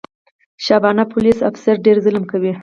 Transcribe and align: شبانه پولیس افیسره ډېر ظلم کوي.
شبانه 0.65 1.03
پولیس 1.13 1.39
افیسره 1.49 1.83
ډېر 1.85 1.97
ظلم 2.05 2.23
کوي. 2.31 2.51